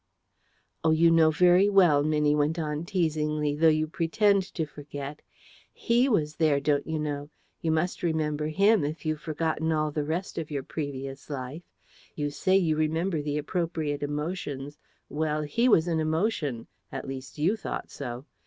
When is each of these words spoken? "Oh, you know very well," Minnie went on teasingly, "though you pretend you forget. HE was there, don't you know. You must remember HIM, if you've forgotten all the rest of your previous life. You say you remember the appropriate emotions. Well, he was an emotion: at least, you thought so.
"Oh, 0.83 0.89
you 0.89 1.11
know 1.11 1.29
very 1.29 1.69
well," 1.69 2.01
Minnie 2.03 2.33
went 2.33 2.57
on 2.57 2.85
teasingly, 2.85 3.53
"though 3.55 3.67
you 3.67 3.85
pretend 3.85 4.51
you 4.57 4.65
forget. 4.65 5.21
HE 5.73 6.09
was 6.09 6.37
there, 6.37 6.59
don't 6.59 6.87
you 6.87 6.97
know. 6.97 7.29
You 7.61 7.71
must 7.71 8.01
remember 8.01 8.47
HIM, 8.47 8.83
if 8.83 9.05
you've 9.05 9.21
forgotten 9.21 9.71
all 9.71 9.91
the 9.91 10.03
rest 10.03 10.39
of 10.39 10.49
your 10.49 10.63
previous 10.63 11.29
life. 11.29 11.61
You 12.15 12.31
say 12.31 12.57
you 12.57 12.75
remember 12.77 13.21
the 13.21 13.37
appropriate 13.37 14.01
emotions. 14.01 14.79
Well, 15.07 15.43
he 15.43 15.69
was 15.69 15.87
an 15.87 15.99
emotion: 15.99 16.65
at 16.91 17.07
least, 17.07 17.37
you 17.37 17.55
thought 17.55 17.91
so. 17.91 18.25